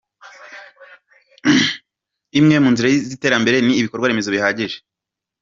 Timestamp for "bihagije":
4.35-4.77